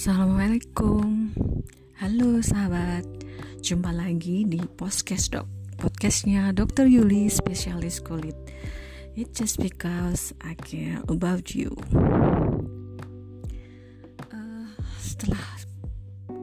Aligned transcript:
Assalamualaikum. 0.00 1.28
Halo 2.00 2.40
sahabat. 2.40 3.04
Jumpa 3.60 3.92
lagi 3.92 4.48
di 4.48 4.56
podcast 4.56 5.28
dok. 5.28 5.44
Podcastnya 5.76 6.56
Dr. 6.56 6.88
Yuli 6.88 7.28
Spesialis 7.28 8.00
Kulit. 8.00 8.32
It's 9.12 9.36
just 9.36 9.60
because 9.60 10.32
I 10.40 10.56
care 10.56 11.04
about 11.04 11.52
you. 11.52 11.76
Uh, 14.32 14.72
Setelah 15.04 15.68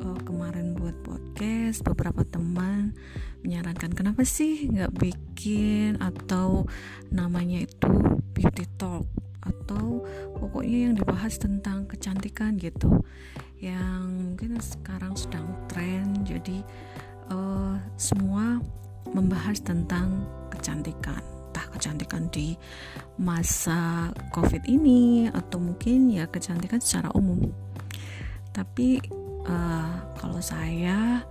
uh, 0.05 0.20
kemarin 0.21 0.78
buat 0.78 0.94
podcast 1.02 1.82
Beberapa 1.82 2.21
teman 2.30 2.94
menyarankan 3.42 3.98
Kenapa 3.98 4.21
sih 4.21 4.70
nggak 4.70 4.94
bikin 5.02 5.98
Atau 5.98 6.70
namanya 7.10 7.66
itu 7.66 8.21
Beauty 8.38 8.70
Talk? 8.77 9.09
Atau 9.41 10.05
pokoknya 10.38 10.91
yang 10.91 10.94
dibahas 10.94 11.41
tentang 11.41 11.89
kecantikan 11.89 12.62
gitu 12.62 13.02
yang 13.57 14.05
mungkin 14.05 14.61
sekarang 14.61 15.17
sedang 15.17 15.47
tren. 15.70 16.25
Jadi 16.25 16.61
uh, 17.34 17.75
semua 17.97 18.61
membahas 19.11 19.57
tentang 19.61 20.25
kecantikan. 20.53 21.21
Entah 21.49 21.67
kecantikan 21.73 22.30
di 22.30 22.53
masa 23.17 24.13
covid 24.30 24.61
ini 24.70 25.25
atau 25.31 25.57
mungkin 25.57 26.13
ya 26.13 26.30
kecantikan 26.30 26.77
secara 26.77 27.09
umum. 27.17 27.49
Tapi 28.53 29.02
uh, 29.49 29.94
kalau 30.21 30.38
saya 30.38 31.25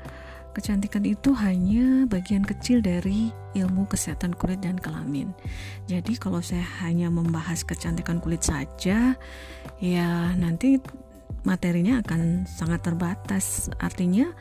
kecantikan 0.56 1.04
itu 1.04 1.36
hanya 1.36 2.08
bagian 2.08 2.40
kecil 2.40 2.80
dari 2.80 3.28
ilmu 3.52 3.84
kesehatan 3.92 4.32
kulit 4.32 4.64
dan 4.64 4.80
kelamin. 4.80 5.36
Jadi 5.84 6.16
kalau 6.16 6.40
saya 6.40 6.64
hanya 6.80 7.12
membahas 7.12 7.60
kecantikan 7.60 8.24
kulit 8.24 8.40
saja, 8.40 9.20
ya 9.78 10.08
nanti 10.32 10.80
materinya 11.46 12.02
akan 12.02 12.44
sangat 12.50 12.82
terbatas. 12.82 13.70
Artinya 13.78 14.34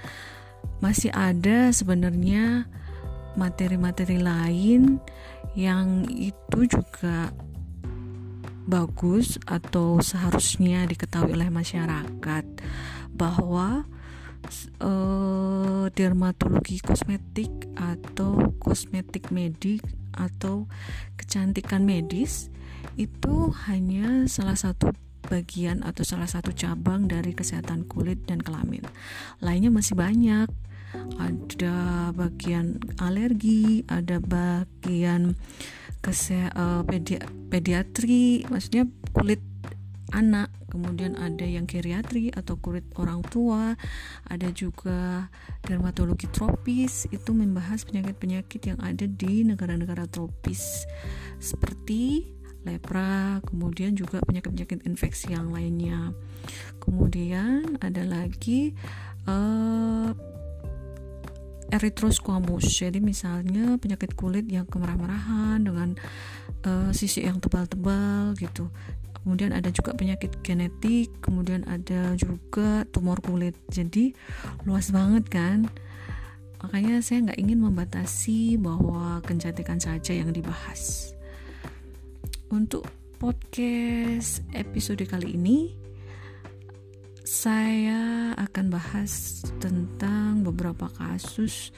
masih 0.81 1.13
ada 1.13 1.69
sebenarnya 1.69 2.65
materi-materi 3.37 4.17
lain 4.17 4.97
yang 5.53 6.09
itu 6.09 6.67
juga 6.67 7.31
bagus 8.65 9.37
atau 9.45 10.01
seharusnya 10.01 10.89
diketahui 10.89 11.37
oleh 11.37 11.53
masyarakat 11.53 12.45
bahwa 13.13 13.85
uh, 14.81 15.85
dermatologi 15.93 16.81
kosmetik 16.81 17.53
atau 17.77 18.57
kosmetik 18.57 19.29
medik 19.29 19.85
atau 20.17 20.65
kecantikan 21.19 21.85
medis 21.85 22.49
itu 22.95 23.51
hanya 23.69 24.25
salah 24.25 24.57
satu 24.57 24.89
bagian 25.27 25.81
atau 25.81 26.05
salah 26.05 26.29
satu 26.29 26.53
cabang 26.53 27.09
dari 27.09 27.33
kesehatan 27.33 27.85
kulit 27.89 28.23
dan 28.29 28.41
kelamin. 28.41 28.85
Lainnya 29.41 29.73
masih 29.73 29.97
banyak. 29.97 30.49
Ada 31.19 32.09
bagian 32.15 32.79
alergi, 33.03 33.83
ada 33.91 34.23
bagian 34.23 35.35
kese 35.99 36.47
uh, 36.55 36.87
pedi 36.87 37.19
pediatri, 37.51 38.47
maksudnya 38.47 38.87
kulit 39.11 39.43
anak 40.13 40.53
kemudian 40.69 41.15
ada 41.15 41.47
yang 41.47 41.63
geriatri 41.65 42.29
atau 42.35 42.59
kulit 42.59 42.83
orang 42.99 43.23
tua 43.31 43.73
ada 44.27 44.47
juga 44.51 45.31
dermatologi 45.63 46.27
tropis 46.29 47.07
itu 47.09 47.31
membahas 47.31 47.87
penyakit-penyakit 47.87 48.75
yang 48.75 48.79
ada 48.83 49.07
di 49.07 49.47
negara-negara 49.47 50.05
tropis 50.11 50.85
seperti 51.39 52.34
lepra 52.65 53.39
kemudian 53.45 53.93
juga 53.93 54.19
penyakit-penyakit 54.25 54.83
infeksi 54.89 55.31
yang 55.31 55.53
lainnya. 55.53 56.11
Kemudian 56.81 57.77
ada 57.79 58.03
lagi 58.03 58.73
uh, 59.29 60.11
jadi 62.85 63.01
misalnya 63.01 63.75
penyakit 63.81 64.13
kulit 64.13 64.45
yang 64.47 64.69
kemerah-merahan 64.69 65.59
dengan 65.65 65.89
uh, 66.63 66.91
sisi 66.93 67.25
yang 67.25 67.41
tebal-tebal 67.41 68.37
gitu. 68.37 68.69
Kemudian 69.25 69.57
ada 69.57 69.73
juga 69.73 69.97
penyakit 69.97 70.45
genetik 70.45 71.09
kemudian 71.25 71.65
ada 71.65 72.13
juga 72.13 72.85
tumor 72.93 73.17
kulit. 73.25 73.57
Jadi 73.73 74.13
luas 74.69 74.93
banget 74.93 75.25
kan? 75.33 75.65
Makanya 76.61 77.01
saya 77.01 77.25
nggak 77.25 77.39
ingin 77.41 77.59
membatasi 77.61 78.61
bahwa 78.61 79.21
kecantikan 79.25 79.81
saja 79.81 80.13
yang 80.13 80.29
dibahas 80.29 81.14
untuk 82.55 82.87
podcast 83.19 84.39
episode 84.55 85.03
kali 85.03 85.35
ini 85.35 85.75
saya 87.27 88.31
akan 88.39 88.71
bahas 88.71 89.43
tentang 89.59 90.39
beberapa 90.47 90.87
kasus 90.95 91.75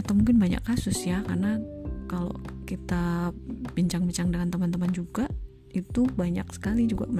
atau 0.00 0.16
mungkin 0.16 0.40
banyak 0.40 0.64
kasus 0.64 1.04
ya 1.04 1.20
karena 1.28 1.60
kalau 2.08 2.32
kita 2.64 3.28
bincang-bincang 3.76 4.32
dengan 4.32 4.48
teman-teman 4.48 4.88
juga 4.88 5.28
itu 5.76 6.08
banyak 6.08 6.48
sekali 6.48 6.88
juga 6.88 7.12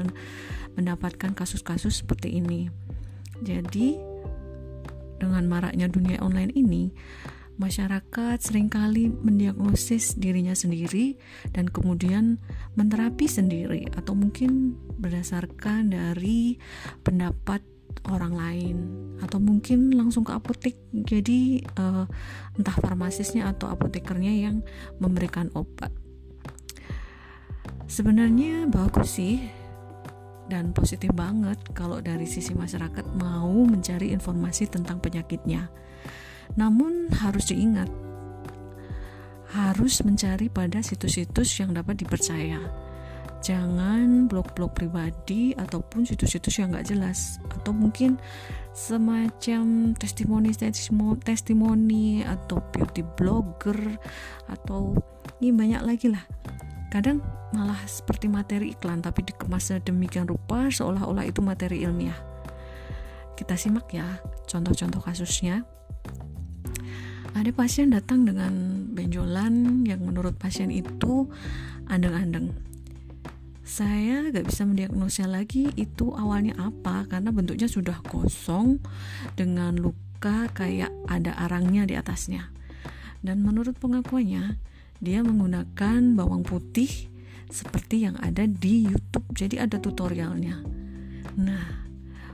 mendapatkan 0.81 1.37
kasus-kasus 1.37 2.01
seperti 2.01 2.41
ini. 2.41 2.73
Jadi 3.45 4.01
dengan 5.21 5.45
maraknya 5.45 5.93
dunia 5.93 6.25
online 6.25 6.57
ini, 6.57 6.89
masyarakat 7.57 8.37
sering 8.41 8.69
kali 8.69 9.09
mendiagnosis 9.09 10.17
dirinya 10.21 10.53
sendiri 10.53 11.17
dan 11.57 11.69
kemudian 11.69 12.41
menterapi 12.77 13.25
sendiri 13.25 13.89
atau 13.97 14.13
mungkin 14.13 14.77
berdasarkan 15.01 15.93
dari 15.93 16.61
pendapat 17.01 17.65
orang 18.13 18.35
lain 18.37 18.77
atau 19.25 19.41
mungkin 19.41 19.97
langsung 19.97 20.23
ke 20.23 20.37
apotek 20.37 20.77
jadi 20.93 21.65
uh, 21.81 22.05
entah 22.61 22.77
farmasisnya 22.77 23.49
atau 23.49 23.73
apotekernya 23.73 24.33
yang 24.37 24.61
memberikan 25.01 25.49
obat 25.57 25.91
sebenarnya 27.89 28.69
bagus 28.69 29.17
sih 29.17 29.49
dan 30.47 30.71
positif 30.71 31.11
banget 31.11 31.59
kalau 31.75 31.99
dari 31.99 32.27
sisi 32.27 32.55
masyarakat 32.55 33.03
mau 33.19 33.51
mencari 33.67 34.15
informasi 34.15 34.71
tentang 34.71 35.03
penyakitnya. 35.03 35.67
Namun 36.55 37.11
harus 37.11 37.51
diingat, 37.51 37.91
harus 39.51 39.99
mencari 40.07 40.47
pada 40.47 40.79
situs-situs 40.79 41.51
yang 41.59 41.75
dapat 41.75 41.99
dipercaya. 41.99 42.63
Jangan 43.45 44.27
blog-blog 44.27 44.75
pribadi 44.75 45.55
ataupun 45.55 46.03
situs-situs 46.03 46.59
yang 46.59 46.75
gak 46.75 46.91
jelas 46.91 47.39
atau 47.47 47.71
mungkin 47.71 48.19
semacam 48.75 49.95
testimoni 49.95 50.51
testimoni 51.23 52.27
atau 52.27 52.59
beauty 52.75 53.07
blogger 53.15 53.79
atau 54.51 54.99
ini 55.39 55.55
banyak 55.55 55.83
lagi 55.85 56.11
lah. 56.11 56.25
Kadang 56.91 57.23
malah 57.55 57.79
seperti 57.87 58.27
materi 58.27 58.75
iklan 58.75 59.05
tapi 59.05 59.23
dikemas 59.23 59.71
demikian 59.85 60.27
rupa 60.27 60.67
seolah-olah 60.67 61.29
itu 61.29 61.39
materi 61.39 61.87
ilmiah. 61.87 62.19
Kita 63.37 63.55
simak 63.55 63.93
ya 63.95 64.17
contoh-contoh 64.49 65.05
kasusnya 65.05 65.63
ada 67.37 67.53
pasien 67.53 67.93
datang 67.93 68.25
dengan 68.25 68.53
benjolan 68.97 69.85
yang 69.85 70.01
menurut 70.01 70.35
pasien 70.41 70.73
itu 70.73 71.29
andeng-andeng 71.87 72.57
saya 73.67 74.31
gak 74.31 74.47
bisa 74.47 74.63
mendiagnosa 74.63 75.27
lagi 75.29 75.69
itu 75.75 76.15
awalnya 76.15 76.55
apa 76.57 77.05
karena 77.11 77.35
bentuknya 77.35 77.69
sudah 77.69 77.99
kosong 78.07 78.81
dengan 79.37 79.77
luka 79.77 80.49
kayak 80.55 80.95
ada 81.11 81.37
arangnya 81.37 81.85
di 81.85 81.99
atasnya 81.99 82.49
dan 83.21 83.43
menurut 83.43 83.75
pengakuannya 83.77 84.57
dia 85.03 85.21
menggunakan 85.21 86.17
bawang 86.17 86.47
putih 86.47 86.89
seperti 87.51 88.07
yang 88.07 88.17
ada 88.19 88.47
di 88.47 88.87
YouTube. 88.87 89.27
Jadi 89.35 89.61
ada 89.61 89.79
tutorialnya. 89.79 90.63
Nah, 91.39 91.67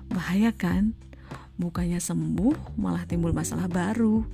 bahaya 0.08 0.54
kan? 0.54 0.96
Bukannya 1.58 2.00
sembuh, 2.00 2.78
malah 2.80 3.04
timbul 3.04 3.34
masalah 3.34 3.68
baru. 3.68 4.24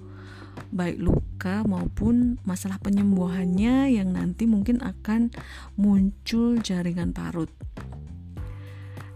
Baik 0.68 0.98
luka 1.00 1.64
maupun 1.64 2.36
masalah 2.44 2.76
penyembuhannya 2.82 3.94
yang 3.94 4.12
nanti 4.12 4.44
mungkin 4.44 4.84
akan 4.84 5.32
muncul 5.78 6.58
jaringan 6.60 7.16
parut. 7.16 7.50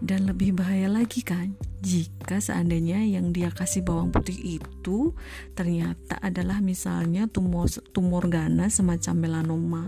Dan 0.03 0.27
lebih 0.27 0.59
bahaya 0.59 0.91
lagi 0.91 1.23
kan, 1.23 1.55
jika 1.79 2.43
seandainya 2.43 3.07
yang 3.07 3.31
dia 3.31 3.55
kasih 3.55 3.87
bawang 3.87 4.11
putih 4.11 4.59
itu 4.59 5.15
ternyata 5.55 6.19
adalah 6.19 6.59
misalnya 6.59 7.31
tumor 7.31 7.71
tumor 7.95 8.27
gana 8.27 8.67
semacam 8.67 9.15
melanoma. 9.15 9.85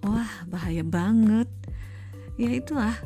Wah, 0.00 0.48
bahaya 0.48 0.80
banget. 0.80 1.48
Ya 2.40 2.56
itulah. 2.56 2.96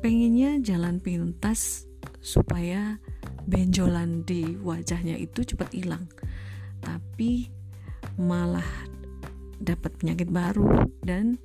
Pengennya 0.00 0.60
jalan 0.64 1.00
pintas 1.00 1.88
supaya 2.24 3.00
benjolan 3.44 4.24
di 4.24 4.56
wajahnya 4.60 5.20
itu 5.20 5.44
cepat 5.44 5.76
hilang. 5.76 6.08
Tapi 6.84 7.48
malah 8.20 8.66
dapat 9.58 9.96
penyakit 9.96 10.28
baru 10.28 10.86
dan 11.00 11.40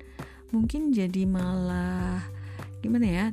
mungkin 0.52 0.92
jadi 0.92 1.24
malah 1.24 2.20
gimana 2.84 3.06
ya 3.06 3.26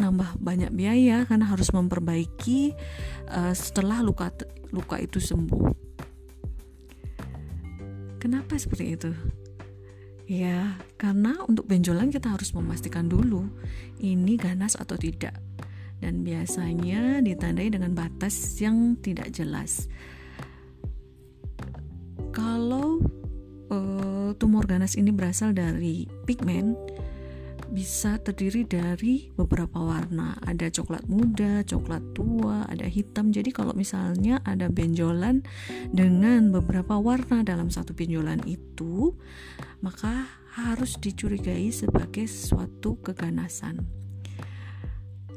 nambah 0.00 0.40
banyak 0.40 0.72
biaya 0.72 1.28
karena 1.28 1.44
harus 1.50 1.68
memperbaiki 1.76 2.72
uh, 3.28 3.52
setelah 3.52 4.00
luka 4.00 4.32
luka 4.72 4.96
itu 4.96 5.20
sembuh. 5.20 5.92
Kenapa 8.20 8.56
seperti 8.56 8.84
itu? 8.96 9.12
Ya, 10.30 10.78
karena 10.94 11.42
untuk 11.42 11.66
benjolan 11.66 12.12
kita 12.14 12.30
harus 12.30 12.54
memastikan 12.54 13.10
dulu 13.10 13.50
ini 13.98 14.38
ganas 14.38 14.78
atau 14.78 14.94
tidak. 14.94 15.34
Dan 15.98 16.22
biasanya 16.22 17.18
ditandai 17.20 17.68
dengan 17.72 17.92
batas 17.92 18.56
yang 18.62 18.94
tidak 19.02 19.34
jelas. 19.34 19.90
Kalau 22.30 23.02
uh, 23.74 24.30
tumor 24.38 24.64
ganas 24.66 24.94
ini 24.94 25.10
berasal 25.10 25.50
dari 25.50 26.06
pigmen, 26.26 26.78
bisa 27.70 28.18
terdiri 28.18 28.66
dari 28.66 29.30
beberapa 29.34 29.78
warna. 29.78 30.38
Ada 30.42 30.70
coklat 30.74 31.06
muda, 31.06 31.62
coklat 31.62 32.02
tua, 32.14 32.66
ada 32.66 32.86
hitam. 32.86 33.30
Jadi 33.30 33.54
kalau 33.54 33.74
misalnya 33.74 34.42
ada 34.42 34.66
benjolan 34.66 35.46
dengan 35.94 36.50
beberapa 36.50 36.98
warna 36.98 37.46
dalam 37.46 37.70
satu 37.70 37.94
benjolan 37.94 38.42
itu, 38.46 39.14
maka 39.82 40.26
harus 40.58 40.98
dicurigai 40.98 41.70
sebagai 41.70 42.26
suatu 42.26 42.98
keganasan. 43.02 43.86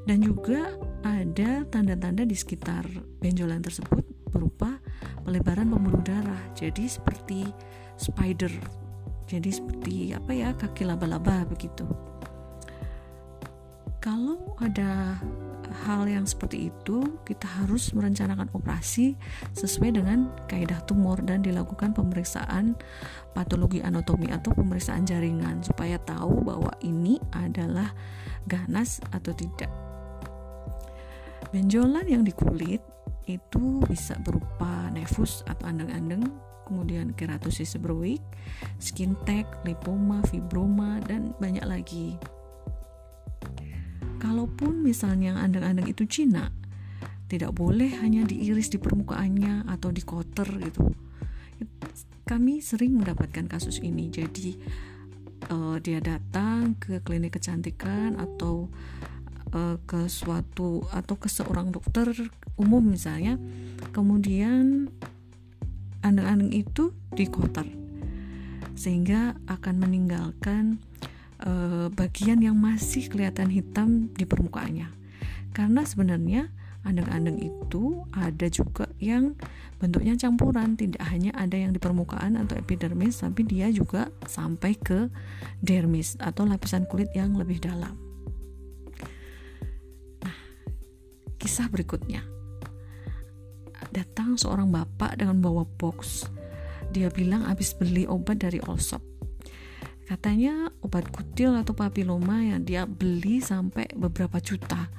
Dan 0.03 0.19
juga 0.19 0.73
ada 1.05 1.63
tanda-tanda 1.69 2.27
di 2.27 2.35
sekitar 2.35 2.83
benjolan 3.23 3.63
tersebut 3.63 4.12
berupa 4.33 4.81
pelebaran 5.21 5.69
pembuluh 5.69 6.01
darah. 6.01 6.41
Jadi 6.57 6.89
seperti 6.89 7.45
spider. 7.95 8.51
Jadi 9.29 9.49
seperti 9.53 10.11
apa 10.11 10.31
ya 10.33 10.51
kaki 10.57 10.83
laba-laba 10.83 11.47
begitu 11.47 11.87
kalau 14.03 14.51
ada 14.59 15.15
hal 15.87 16.03
yang 16.11 16.27
seperti 16.27 16.67
itu, 16.67 17.23
kita 17.23 17.47
harus 17.47 17.95
merencanakan 17.95 18.51
operasi 18.51 19.15
sesuai 19.55 19.95
dengan 19.95 20.27
kaidah 20.51 20.83
tumor 20.83 21.23
dan 21.23 21.39
dilakukan 21.39 21.95
pemeriksaan 21.95 22.75
patologi 23.31 23.79
anatomi 23.79 24.27
atau 24.27 24.51
pemeriksaan 24.51 25.07
jaringan 25.07 25.63
supaya 25.63 25.95
tahu 26.03 26.43
bahwa 26.43 26.75
ini 26.83 27.15
adalah 27.31 27.95
ganas 28.43 28.99
atau 29.15 29.31
tidak. 29.31 29.71
Benjolan 31.55 32.03
yang 32.03 32.27
di 32.27 32.35
kulit 32.35 32.83
itu 33.27 33.79
bisa 33.87 34.17
berupa 34.21 34.91
nefus 34.91 35.43
atau 35.47 35.69
andeng-andeng, 35.69 36.23
kemudian 36.67 37.15
keratosis 37.15 37.75
seborrheic, 37.75 38.23
skin 38.79 39.15
tag, 39.23 39.47
lipoma, 39.63 40.19
fibroma, 40.27 40.99
dan 41.07 41.31
banyak 41.39 41.63
lagi. 41.63 42.15
Kalaupun 44.19 44.83
misalnya 44.83 45.35
andeng-andeng 45.39 45.87
itu 45.91 46.07
Cina 46.07 46.47
tidak 47.27 47.51
boleh 47.55 47.91
hanya 47.99 48.23
diiris 48.23 48.69
di 48.71 48.79
permukaannya 48.79 49.67
atau 49.67 49.89
di 49.89 50.05
koter 50.05 50.47
gitu. 50.63 50.93
Kami 52.23 52.63
sering 52.63 52.95
mendapatkan 53.01 53.49
kasus 53.51 53.83
ini. 53.83 54.07
Jadi 54.07 54.55
uh, 55.51 55.75
dia 55.81 55.99
datang 55.99 56.79
ke 56.79 57.03
klinik 57.03 57.35
kecantikan 57.35 58.15
atau 58.15 58.71
uh, 59.51 59.75
ke 59.83 60.07
suatu 60.07 60.85
atau 60.93 61.15
ke 61.19 61.27
seorang 61.27 61.73
dokter 61.73 62.11
umum 62.59 62.93
misalnya 62.93 63.39
kemudian 63.91 64.89
andeng-andeng 66.03 66.51
itu 66.53 66.93
di 67.15 67.25
koter 67.29 67.65
sehingga 68.73 69.37
akan 69.47 69.75
meninggalkan 69.79 70.81
uh, 71.45 71.87
bagian 71.93 72.41
yang 72.41 72.57
masih 72.57 73.07
kelihatan 73.07 73.47
hitam 73.53 74.09
di 74.11 74.25
permukaannya. 74.25 74.89
Karena 75.53 75.85
sebenarnya 75.85 76.49
andeng-andeng 76.83 77.39
itu 77.39 78.03
ada 78.11 78.49
juga 78.49 78.89
yang 78.97 79.37
bentuknya 79.77 80.17
campuran, 80.17 80.75
tidak 80.75 81.03
hanya 81.07 81.31
ada 81.37 81.55
yang 81.55 81.71
di 81.71 81.79
permukaan 81.79 82.39
atau 82.39 82.57
epidermis, 82.57 83.21
tapi 83.21 83.45
dia 83.45 83.69
juga 83.69 84.09
sampai 84.25 84.73
ke 84.75 85.07
dermis 85.61 86.17
atau 86.19 86.43
lapisan 86.43 86.89
kulit 86.89 87.13
yang 87.13 87.37
lebih 87.37 87.61
dalam. 87.61 87.93
Nah, 90.25 90.37
kisah 91.37 91.69
berikutnya. 91.69 92.32
Datang 93.93 94.41
seorang 94.41 94.73
bapak 94.73 95.21
dengan 95.21 95.37
bawa 95.37 95.69
box. 95.77 96.25
Dia 96.89 97.13
bilang 97.13 97.45
habis 97.45 97.77
beli 97.77 98.09
obat 98.09 98.41
dari 98.41 98.57
Allshop 98.65 99.13
katanya 100.03 100.67
obat 100.83 101.07
kutil 101.09 101.55
atau 101.55 101.71
papiloma 101.71 102.43
yang 102.43 102.61
dia 102.67 102.83
beli 102.83 103.39
sampai 103.39 103.87
beberapa 103.95 104.37
juta. 104.43 104.91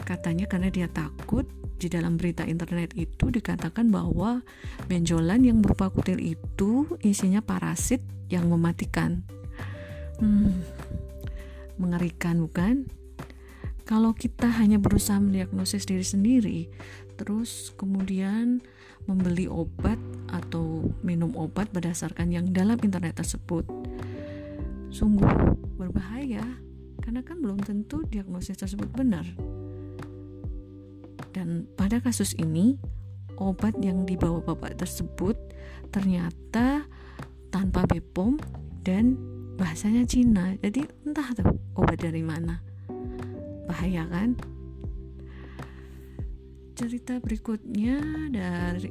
Katanya 0.00 0.46
karena 0.46 0.68
dia 0.68 0.86
takut 0.86 1.48
di 1.80 1.88
dalam 1.88 2.20
berita 2.20 2.44
internet 2.44 2.92
itu 2.94 3.32
dikatakan 3.32 3.88
bahwa 3.88 4.44
benjolan 4.86 5.42
yang 5.42 5.58
berupa 5.64 5.88
kutil 5.88 6.20
itu 6.20 6.84
isinya 7.00 7.40
parasit 7.40 8.04
yang 8.28 8.46
mematikan. 8.52 9.24
Hmm, 10.20 10.60
mengerikan 11.80 12.44
bukan? 12.44 12.84
Kalau 13.88 14.14
kita 14.14 14.46
hanya 14.46 14.78
berusaha 14.78 15.18
mendiagnosis 15.18 15.88
diri 15.88 16.06
sendiri 16.06 16.58
terus 17.20 17.76
kemudian 17.76 18.64
membeli 19.04 19.44
obat 19.44 20.00
atau 20.32 20.88
minum 21.04 21.36
obat 21.36 21.68
berdasarkan 21.68 22.32
yang 22.32 22.48
dalam 22.48 22.80
internet 22.80 23.20
tersebut 23.20 23.68
sungguh 24.88 25.28
berbahaya 25.76 26.42
karena 27.04 27.20
kan 27.20 27.40
belum 27.40 27.60
tentu 27.60 28.04
diagnosis 28.08 28.60
tersebut 28.60 28.88
benar. 28.92 29.24
Dan 31.30 31.70
pada 31.78 32.02
kasus 32.02 32.34
ini, 32.36 32.76
obat 33.38 33.78
yang 33.80 34.04
dibawa 34.04 34.42
bapak 34.42 34.78
tersebut 34.78 35.38
ternyata 35.94 36.86
tanpa 37.50 37.86
BPOM 37.86 38.38
dan 38.82 39.18
bahasanya 39.56 40.06
Cina. 40.06 40.54
Jadi 40.58 40.86
entah 41.06 41.30
tuh 41.34 41.56
obat 41.78 42.02
dari 42.02 42.22
mana. 42.22 42.62
Bahaya 43.66 44.06
kan? 44.10 44.34
Cerita 46.80 47.20
berikutnya 47.20 48.00
dari 48.32 48.88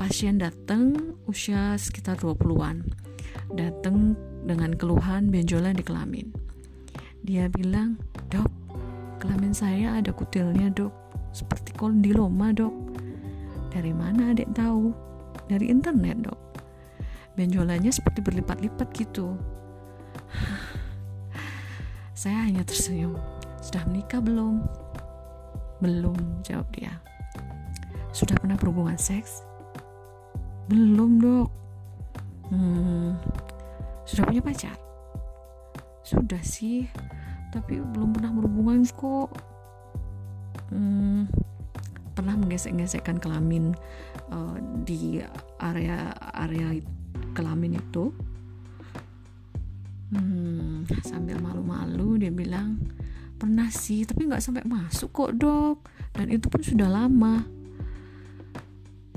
pasien 0.00 0.40
datang 0.40 0.96
usia 1.28 1.76
sekitar 1.76 2.16
20-an. 2.16 2.80
Datang 3.52 4.16
dengan 4.48 4.72
keluhan 4.72 5.28
benjolan 5.28 5.76
di 5.76 5.84
kelamin. 5.84 6.32
Dia 7.28 7.52
bilang, 7.52 8.00
dok, 8.32 8.48
kelamin 9.20 9.52
saya 9.52 10.00
ada 10.00 10.16
kutilnya 10.16 10.72
dok, 10.72 10.96
seperti 11.36 11.76
kondiloma 11.76 12.56
dok. 12.56 12.72
Dari 13.68 13.92
mana 13.92 14.32
adik 14.32 14.56
tahu? 14.56 14.96
Dari 15.44 15.68
internet 15.68 16.24
dok. 16.24 16.40
Benjolannya 17.36 17.92
seperti 17.92 18.24
berlipat-lipat 18.24 18.88
gitu. 18.96 19.36
saya 22.16 22.48
hanya 22.48 22.64
tersenyum. 22.64 23.12
Sudah 23.60 23.84
menikah 23.84 24.24
belum? 24.24 24.64
Belum, 25.84 26.16
jawab 26.40 26.72
dia. 26.72 26.96
Sudah 28.16 28.32
pernah 28.40 28.56
berhubungan 28.56 28.96
seks? 28.96 29.44
Belum 30.72 31.20
dok. 31.20 31.52
Hmm, 32.48 33.12
sudah 34.08 34.24
punya 34.24 34.40
pacar? 34.40 34.72
Sudah 36.00 36.40
sih, 36.40 36.88
tapi 37.52 37.76
belum 37.76 38.16
pernah 38.16 38.32
berhubungan 38.32 38.88
kok. 38.88 39.36
Hmm, 40.72 41.28
pernah 42.16 42.40
menggesek-gesekkan 42.40 43.20
kelamin 43.20 43.76
uh, 44.32 44.56
di 44.88 45.20
area 45.60 46.16
area 46.40 46.72
kelamin 47.36 47.76
itu. 47.76 48.16
Hmm, 50.16 50.88
sambil 51.04 51.36
malu-malu 51.36 52.16
dia 52.16 52.32
bilang 52.32 52.80
pernah 53.36 53.68
sih, 53.68 54.08
tapi 54.08 54.24
nggak 54.24 54.40
sampai 54.40 54.64
masuk 54.64 55.12
kok 55.12 55.36
dok. 55.36 55.84
Dan 56.16 56.32
itu 56.32 56.48
pun 56.48 56.64
sudah 56.64 56.88
lama. 56.88 57.55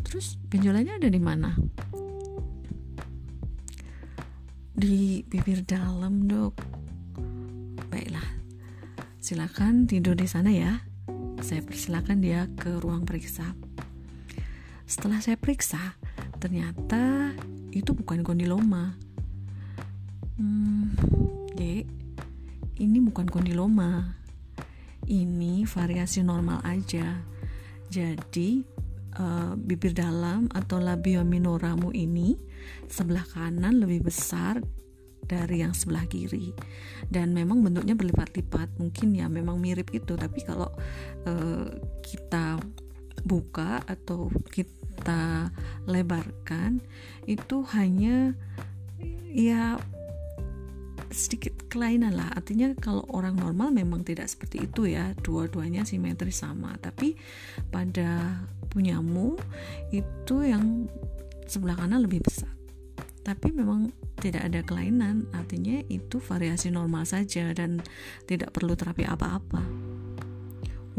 Terus 0.09 0.41
benjolannya 0.49 0.97
ada 0.97 1.09
di 1.09 1.21
mana? 1.21 1.53
di 4.79 5.27
bibir 5.27 5.67
dalam 5.67 6.23
dok. 6.23 6.55
Baiklah 7.91 8.23
silakan 9.19 9.83
tidur 9.83 10.15
di 10.15 10.23
sana 10.23 10.55
ya. 10.55 10.79
Saya 11.43 11.59
persilakan 11.59 12.23
dia 12.23 12.47
ke 12.55 12.79
ruang 12.79 13.03
periksa. 13.03 13.43
Setelah 14.87 15.19
saya 15.19 15.35
periksa 15.35 15.99
ternyata 16.39 17.35
itu 17.75 17.91
bukan 17.91 18.23
kondiloma. 18.23 18.95
Hmm, 20.39 20.95
dek 21.59 21.83
ini 22.79 22.97
bukan 23.03 23.27
kondiloma. 23.27 24.15
Ini 25.03 25.67
variasi 25.67 26.23
normal 26.23 26.63
aja. 26.63 27.19
Jadi 27.91 28.63
uh, 29.19 29.53
bibir 29.59 29.91
dalam 29.93 30.47
atau 30.55 30.79
labio 30.79 31.21
minoramu 31.27 31.91
ini 31.91 32.39
sebelah 32.87 33.27
kanan 33.27 33.83
lebih 33.83 34.07
besar 34.09 34.63
dari 35.29 35.61
yang 35.61 35.77
sebelah 35.77 36.09
kiri. 36.09 36.55
Dan 37.05 37.37
memang 37.37 37.61
bentuknya 37.61 37.93
berlipat-lipat 37.93 38.81
mungkin 38.81 39.13
ya 39.13 39.29
memang 39.29 39.61
mirip 39.61 39.93
itu 39.93 40.17
tapi 40.17 40.41
kalau 40.41 40.71
uh, 41.29 41.69
kita 42.01 42.57
buka 43.27 43.83
atau 43.85 44.31
kita 44.49 45.51
lebarkan 45.85 46.79
itu 47.27 47.61
hanya 47.75 48.33
ya 49.29 49.77
sedikit 51.09 51.69
kelainan 51.69 52.13
lah. 52.17 52.29
Artinya 52.33 52.73
kalau 52.77 53.05
orang 53.09 53.37
normal 53.37 53.73
memang 53.73 54.05
tidak 54.05 54.29
seperti 54.29 54.69
itu 54.69 54.89
ya. 54.89 55.13
Dua-duanya 55.17 55.85
simetris 55.85 56.41
sama. 56.41 56.77
Tapi 56.77 57.17
pada 57.69 58.41
punyamu 58.69 59.35
itu 59.89 60.35
yang 60.45 60.85
sebelah 61.49 61.75
kanan 61.75 62.05
lebih 62.05 62.21
besar. 62.21 62.53
Tapi 63.25 63.51
memang 63.51 63.89
tidak 64.21 64.47
ada 64.47 64.59
kelainan 64.61 65.25
artinya 65.33 65.81
itu 65.89 66.21
variasi 66.21 66.69
normal 66.69 67.05
saja 67.09 67.51
dan 67.53 67.81
tidak 68.29 68.53
perlu 68.53 68.77
terapi 68.77 69.05
apa-apa. 69.05 69.61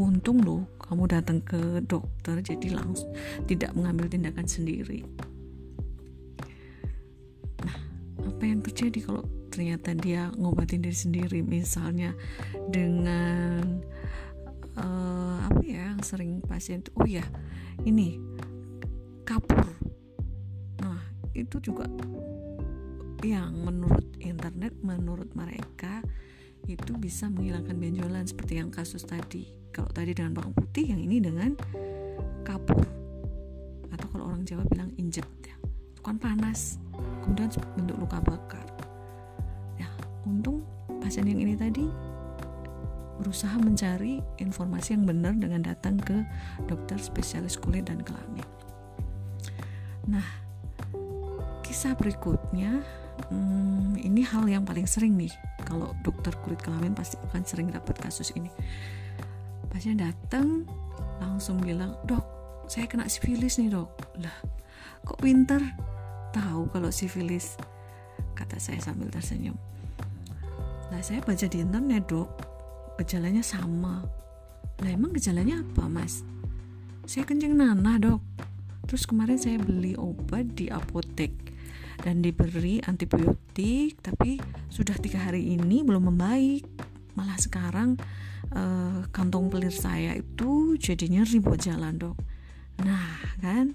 Untung 0.00 0.42
loh 0.42 0.66
kamu 0.80 1.06
datang 1.06 1.38
ke 1.44 1.84
dokter 1.84 2.42
jadi 2.42 2.74
langsung 2.74 3.12
tidak 3.46 3.76
mengambil 3.76 4.10
tindakan 4.10 4.46
sendiri. 4.48 5.06
Nah 7.62 7.78
apa 8.24 8.42
yang 8.42 8.64
terjadi 8.64 8.98
kalau 9.04 9.22
ternyata 9.52 9.92
dia 9.94 10.32
ngobatin 10.34 10.80
diri 10.80 10.96
sendiri? 10.96 11.40
Misalnya 11.44 12.16
dengan 12.72 13.84
uh, 14.80 15.36
apa 15.46 15.60
ya 15.62 15.92
yang 15.92 16.02
sering 16.02 16.40
pasien 16.42 16.80
oh 16.96 17.06
ya 17.06 17.24
ini 17.84 18.16
kapur. 19.22 19.62
Nah 20.82 21.00
itu 21.36 21.60
juga 21.62 21.86
yang 23.20 23.52
menurut 23.60 24.08
internet 24.18 24.72
menurut 24.80 25.28
mereka 25.36 26.00
itu 26.68 26.92
bisa 26.96 27.28
menghilangkan 27.28 27.76
benjolan 27.76 28.24
seperti 28.24 28.60
yang 28.60 28.72
kasus 28.72 29.04
tadi. 29.04 29.48
Kalau 29.70 29.88
tadi 29.92 30.12
dengan 30.12 30.34
bawang 30.34 30.56
putih 30.56 30.92
yang 30.92 31.00
ini 31.00 31.22
dengan 31.22 31.54
kapur. 32.42 32.84
Atau 33.90 34.06
kalau 34.12 34.32
orang 34.32 34.42
Jawa 34.44 34.66
bilang 34.66 34.90
injet 34.98 35.26
ya. 35.44 35.56
Itu 35.94 36.00
kan 36.02 36.16
panas 36.18 36.80
kemudian 37.24 37.48
bentuk 37.76 37.96
luka 38.00 38.18
bakar. 38.24 38.64
Ya 39.78 39.88
untung 40.26 40.64
pasien 41.00 41.28
yang 41.28 41.40
ini 41.40 41.54
tadi 41.56 42.09
berusaha 43.20 43.52
mencari 43.60 44.24
informasi 44.40 44.96
yang 44.96 45.04
benar 45.04 45.36
dengan 45.36 45.60
datang 45.60 46.00
ke 46.00 46.24
dokter 46.64 46.96
spesialis 46.96 47.60
kulit 47.60 47.84
dan 47.92 48.00
kelamin. 48.00 48.48
Nah 50.08 50.24
kisah 51.60 51.92
berikutnya 51.94 52.80
hmm, 53.28 54.00
ini 54.00 54.24
hal 54.24 54.48
yang 54.48 54.64
paling 54.64 54.88
sering 54.88 55.20
nih. 55.20 55.30
Kalau 55.68 55.92
dokter 56.00 56.32
kulit 56.40 56.64
kelamin 56.64 56.96
pasti 56.96 57.20
akan 57.30 57.44
sering 57.44 57.68
dapat 57.68 58.00
kasus 58.00 58.32
ini. 58.32 58.48
Pasien 59.68 60.00
datang 60.00 60.64
langsung 61.20 61.60
bilang 61.60 62.00
dok 62.08 62.24
saya 62.66 62.88
kena 62.88 63.04
sifilis 63.06 63.60
nih 63.60 63.68
dok. 63.68 63.92
Lah 64.24 64.36
kok 65.04 65.20
pinter? 65.20 65.60
Tahu 66.32 66.72
kalau 66.72 66.88
sifilis 66.88 67.60
kata 68.32 68.56
saya 68.56 68.80
sambil 68.80 69.12
tersenyum. 69.12 69.58
Lah 70.88 71.02
saya 71.04 71.20
baca 71.20 71.46
di 71.46 71.60
internet 71.60 72.08
dok 72.08 72.49
gejalanya 73.00 73.40
sama. 73.40 74.04
Lah 74.84 74.90
emang 74.92 75.16
gejalanya 75.16 75.64
apa 75.64 75.88
mas? 75.88 76.20
Saya 77.08 77.24
kencing 77.24 77.56
nanah 77.56 77.96
dok. 77.96 78.20
Terus 78.84 79.08
kemarin 79.08 79.40
saya 79.40 79.56
beli 79.56 79.96
obat 79.96 80.52
di 80.52 80.68
apotek 80.68 81.32
dan 82.00 82.20
diberi 82.20 82.80
antibiotik 82.84 84.00
tapi 84.04 84.40
sudah 84.68 84.96
tiga 85.00 85.32
hari 85.32 85.56
ini 85.56 85.80
belum 85.80 86.12
membaik. 86.12 86.68
Malah 87.16 87.40
sekarang 87.40 87.96
uh, 88.52 89.08
kantong 89.08 89.48
pelir 89.48 89.72
saya 89.72 90.12
itu 90.20 90.76
jadinya 90.76 91.24
nyeri 91.24 91.38
buat 91.40 91.60
jalan 91.60 91.96
dok. 91.96 92.16
Nah 92.84 93.16
kan? 93.40 93.72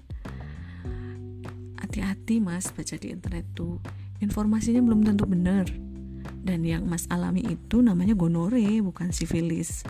Hati-hati 1.82 2.38
mas 2.38 2.70
baca 2.70 2.94
di 2.94 3.10
internet 3.10 3.46
tuh. 3.58 3.82
Informasinya 4.22 4.80
belum 4.80 5.02
tentu 5.02 5.26
benar 5.26 5.85
dan 6.46 6.62
yang 6.62 6.86
mas 6.86 7.10
alami 7.10 7.42
itu 7.42 7.82
namanya 7.82 8.14
gonore 8.14 8.78
bukan 8.78 9.10
sifilis. 9.10 9.82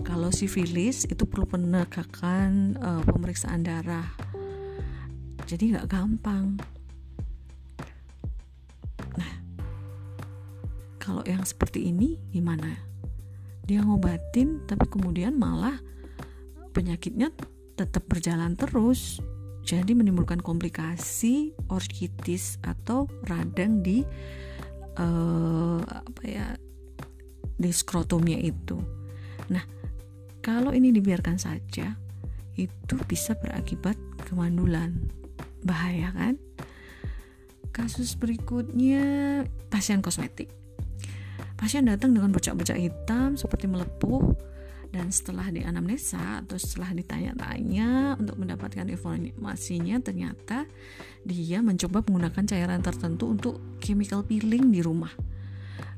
Kalau 0.00 0.32
sifilis 0.32 1.04
itu 1.04 1.28
perlu 1.28 1.44
penegakan 1.44 2.80
uh, 2.80 3.04
pemeriksaan 3.04 3.60
darah. 3.60 4.08
Jadi 5.44 5.76
nggak 5.76 5.92
gampang. 5.92 6.56
Kalau 11.10 11.26
yang 11.26 11.42
seperti 11.42 11.90
ini 11.90 12.22
gimana? 12.30 12.70
Dia 13.66 13.82
ngobatin 13.82 14.62
tapi 14.62 14.86
kemudian 14.86 15.34
malah 15.34 15.74
penyakitnya 16.70 17.34
tetap 17.74 18.06
berjalan 18.06 18.54
terus. 18.54 19.18
Jadi 19.66 19.92
menimbulkan 19.92 20.38
komplikasi 20.38 21.50
orkitis 21.66 22.62
atau 22.62 23.10
radang 23.26 23.82
di 23.82 24.06
uh, 25.00 25.80
apa 25.80 26.22
ya 26.28 26.46
di 27.60 27.72
skrotumnya 27.72 28.36
itu. 28.36 28.76
Nah 29.48 29.64
kalau 30.44 30.76
ini 30.76 30.92
dibiarkan 30.92 31.40
saja 31.40 31.96
itu 32.56 32.94
bisa 33.08 33.32
berakibat 33.40 33.96
kemandulan. 34.28 35.08
Bahaya 35.64 36.12
kan? 36.12 36.36
Kasus 37.72 38.16
berikutnya 38.16 39.44
pasien 39.72 40.04
kosmetik. 40.04 40.52
Pasien 41.56 41.84
datang 41.84 42.16
dengan 42.16 42.32
bercak-bercak 42.32 42.80
hitam 42.80 43.36
seperti 43.36 43.68
melepuh 43.68 44.49
dan 44.90 45.14
setelah 45.14 45.54
dianamnesa 45.54 46.42
atau 46.42 46.58
setelah 46.58 46.90
ditanya-tanya 46.98 48.18
untuk 48.18 48.42
mendapatkan 48.42 48.90
informasinya 48.90 50.02
ternyata 50.02 50.66
dia 51.22 51.62
mencoba 51.62 52.02
menggunakan 52.02 52.44
cairan 52.46 52.82
tertentu 52.82 53.30
untuk 53.30 53.54
chemical 53.78 54.26
peeling 54.26 54.74
di 54.74 54.82
rumah. 54.82 55.14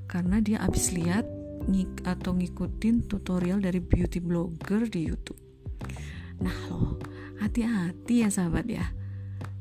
Karena 0.05 0.45
dia 0.45 0.61
habis 0.61 0.93
lihat 0.93 1.25
ngik 1.65 2.05
atau 2.05 2.37
ngikutin 2.37 3.09
tutorial 3.09 3.65
dari 3.65 3.81
beauty 3.81 4.21
blogger 4.21 4.85
di 4.85 5.09
YouTube. 5.09 5.41
Nah 6.45 6.59
loh, 6.69 7.01
hati-hati 7.41 8.27
ya 8.27 8.29
sahabat 8.29 8.67
ya. 8.69 8.85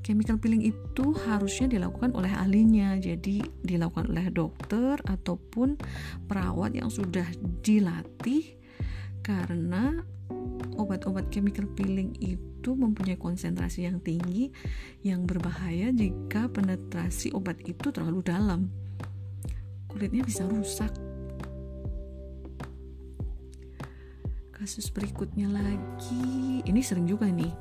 Chemical 0.02 0.42
peeling 0.42 0.66
itu 0.66 1.14
harusnya 1.24 1.72
dilakukan 1.72 2.18
oleh 2.18 2.34
ahlinya. 2.34 2.98
Jadi 2.98 3.40
dilakukan 3.64 4.12
oleh 4.12 4.28
dokter 4.34 4.98
ataupun 5.06 5.78
perawat 6.26 6.74
yang 6.74 6.90
sudah 6.90 7.30
dilatih 7.62 8.61
karena 9.22 10.02
obat-obat 10.78 11.30
chemical 11.30 11.70
peeling 11.78 12.18
itu 12.18 12.74
mempunyai 12.74 13.18
konsentrasi 13.18 13.86
yang 13.86 14.02
tinggi 14.02 14.50
yang 15.06 15.26
berbahaya 15.26 15.94
jika 15.94 16.50
penetrasi 16.50 17.34
obat 17.34 17.62
itu 17.66 17.94
terlalu 17.94 18.22
dalam. 18.26 18.70
Kulitnya 19.90 20.26
bisa 20.26 20.46
rusak. 20.48 20.90
Kasus 24.54 24.94
berikutnya 24.94 25.50
lagi. 25.50 26.62
Ini 26.66 26.82
sering 26.86 27.10
juga 27.10 27.26
nih. 27.30 27.54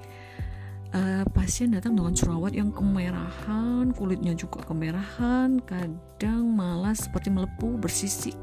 Uh, 0.90 1.22
pasien 1.30 1.70
datang 1.70 1.94
dengan 1.94 2.10
jerawat 2.18 2.50
yang 2.50 2.74
kemerahan, 2.74 3.94
kulitnya 3.94 4.34
juga 4.34 4.66
kemerahan, 4.66 5.62
kadang 5.62 6.50
malah 6.50 6.98
seperti 6.98 7.30
melepuh 7.30 7.78
bersisik. 7.78 8.34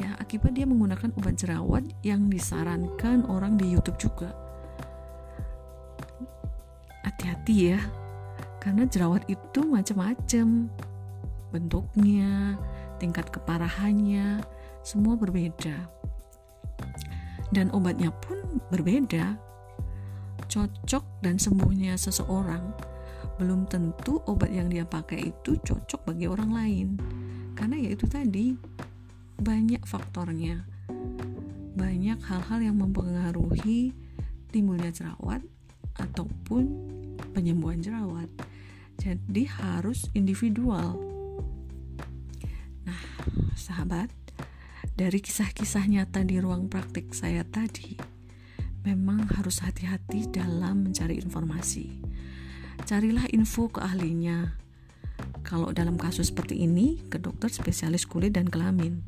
Ya, 0.00 0.16
akibat 0.16 0.56
dia 0.56 0.64
menggunakan 0.64 1.12
obat 1.20 1.36
jerawat 1.36 1.84
yang 2.00 2.32
disarankan 2.32 3.28
orang 3.28 3.60
di 3.60 3.68
YouTube 3.68 4.00
juga. 4.00 4.32
Hati-hati 7.04 7.76
ya, 7.76 7.80
karena 8.64 8.88
jerawat 8.88 9.28
itu 9.28 9.60
macam-macam. 9.60 10.72
Bentuknya, 11.52 12.56
tingkat 12.96 13.28
keparahannya, 13.28 14.40
semua 14.80 15.20
berbeda. 15.20 15.76
Dan 17.52 17.68
obatnya 17.76 18.08
pun 18.24 18.40
berbeda 18.72 19.50
cocok 20.50 21.22
dan 21.22 21.38
sembuhnya 21.38 21.94
seseorang, 21.94 22.74
belum 23.38 23.70
tentu 23.70 24.18
obat 24.26 24.50
yang 24.50 24.66
dia 24.66 24.82
pakai 24.82 25.30
itu 25.30 25.54
cocok 25.62 26.10
bagi 26.10 26.26
orang 26.26 26.50
lain. 26.50 26.88
Karena 27.54 27.78
ya 27.78 27.94
itu 27.94 28.10
tadi 28.10 28.58
banyak 29.40 29.82
faktornya. 29.88 30.68
Banyak 31.74 32.20
hal-hal 32.28 32.60
yang 32.60 32.76
mempengaruhi 32.76 33.96
timbulnya 34.52 34.92
jerawat 34.92 35.40
ataupun 35.96 36.68
penyembuhan 37.32 37.80
jerawat. 37.80 38.28
Jadi 39.00 39.48
harus 39.48 40.12
individual. 40.12 41.00
Nah, 42.84 43.00
sahabat, 43.56 44.12
dari 44.92 45.24
kisah-kisah 45.24 45.88
nyata 45.88 46.20
di 46.20 46.36
ruang 46.36 46.68
praktik 46.68 47.16
saya 47.16 47.40
tadi, 47.40 47.96
memang 48.84 49.24
harus 49.40 49.64
hati-hati 49.64 50.28
dalam 50.28 50.84
mencari 50.84 51.16
informasi. 51.16 51.88
Carilah 52.84 53.24
info 53.32 53.72
ke 53.72 53.80
ahlinya. 53.80 54.60
kalau 55.40 55.74
dalam 55.74 55.98
kasus 55.98 56.30
seperti 56.30 56.62
ini 56.62 57.00
ke 57.10 57.18
dokter 57.18 57.50
spesialis 57.50 58.06
kulit 58.06 58.36
dan 58.36 58.46
kelamin. 58.46 59.02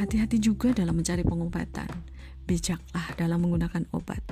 Hati-hati 0.00 0.40
juga 0.40 0.72
dalam 0.72 0.96
mencari 0.96 1.20
pengobatan. 1.20 1.84
Bijaklah 2.48 3.12
dalam 3.20 3.44
menggunakan 3.44 3.84
obat. 3.92 4.24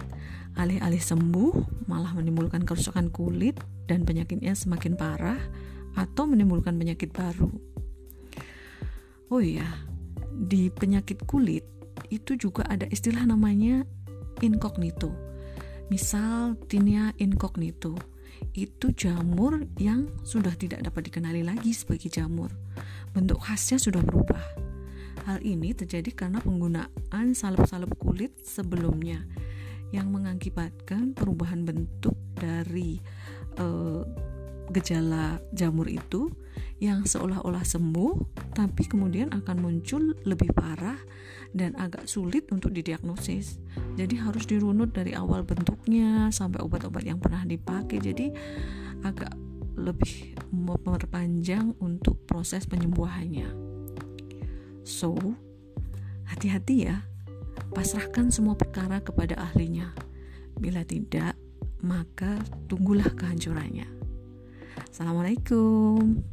Alih-alih 0.56 0.96
sembuh, 0.96 1.84
malah 1.84 2.16
menimbulkan 2.16 2.64
kerusakan 2.64 3.12
kulit 3.12 3.60
dan 3.84 4.08
penyakitnya 4.08 4.56
semakin 4.56 4.96
parah 4.96 5.37
atau 5.92 6.25
menimbulkan 6.25 6.72
penyakit 6.72 7.12
baru. 7.12 7.52
Oh 9.28 9.44
iya, 9.44 9.68
di 10.32 10.72
penyakit 10.72 11.28
kulit 11.28 11.68
itu 12.08 12.40
juga 12.40 12.64
ada 12.64 12.88
istilah 12.88 13.28
namanya 13.28 13.84
incognito. 14.40 15.12
Misal 15.92 16.56
tinea 16.64 17.12
incognito 17.20 17.92
itu 18.56 18.88
jamur 18.96 19.68
yang 19.76 20.08
sudah 20.25 20.56
tidak 20.56 20.80
dapat 20.80 21.12
dikenali 21.12 21.44
lagi 21.44 21.76
sebagai 21.76 22.08
jamur. 22.08 22.48
Bentuk 23.12 23.44
khasnya 23.44 23.76
sudah 23.76 24.00
berubah. 24.00 24.67
Hal 25.28 25.44
ini 25.44 25.76
terjadi 25.76 26.08
karena 26.16 26.40
penggunaan 26.40 27.37
salep-salep 27.37 27.92
kulit 28.00 28.32
sebelumnya 28.40 29.28
yang 29.92 30.08
mengakibatkan 30.08 31.12
perubahan 31.12 31.68
bentuk 31.68 32.16
dari 32.32 32.97
uh, 33.61 34.08
gejala 34.73 35.37
jamur 35.52 35.85
itu 35.85 36.32
yang 36.80 37.04
seolah-olah 37.04 37.61
sembuh 37.61 38.40
tapi 38.56 38.88
kemudian 38.88 39.28
akan 39.37 39.56
muncul 39.61 40.16
lebih 40.25 40.49
parah 40.56 40.97
dan 41.52 41.76
agak 41.76 42.08
sulit 42.08 42.49
untuk 42.49 42.73
didiagnosis. 42.73 43.61
Jadi 44.00 44.16
harus 44.16 44.49
dirunut 44.49 44.97
dari 44.97 45.12
awal 45.12 45.44
bentuknya 45.44 46.32
sampai 46.32 46.64
obat-obat 46.64 47.04
yang 47.04 47.20
pernah 47.20 47.44
dipakai. 47.44 48.00
Jadi 48.00 48.32
agak 49.04 49.37
lebih 49.76 50.40
memperpanjang 50.56 51.76
untuk 51.85 52.16
proses 52.25 52.64
penyembuhannya. 52.64 53.67
So, 54.88 55.12
hati-hati 56.25 56.88
ya. 56.88 57.04
Pasrahkan 57.76 58.33
semua 58.33 58.57
perkara 58.57 59.04
kepada 59.04 59.37
ahlinya. 59.37 59.92
Bila 60.57 60.80
tidak, 60.80 61.37
maka 61.85 62.40
tunggulah 62.73 63.12
kehancurannya. 63.12 63.85
Assalamualaikum. 64.88 66.25